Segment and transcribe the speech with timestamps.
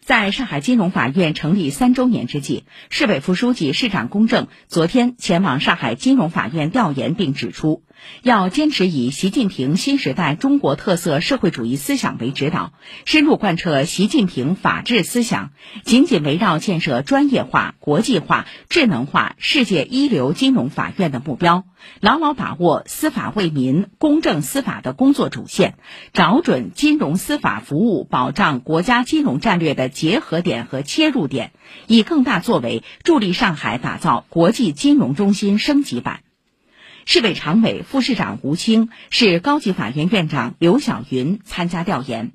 [0.00, 7.82] 在上海金融法院成立三周年之际，市委副书记、市长龚正昨天前往上海金融法院调研，并指出，
[8.22, 12.72] 要坚持以习近平新时代中国特色社会主义思想为指导，
[13.04, 15.52] 深入贯彻习近平法治思想，
[15.84, 21.64] 紧紧围绕建设专业化、国际化、智能化、世界一流金融法院的目标，
[22.00, 25.74] 牢牢把握司法为民、公正司法的工作主线，
[26.12, 29.88] 找准金融司法服务保障国家金融战略的。
[30.00, 31.52] 结合点和切入点，
[31.86, 36.20] 以更大作为助力上海打造国际金融中心升级版。
[37.04, 42.32] 市委常委、副市长吴清、市高级法院院长刘晓云参加调研。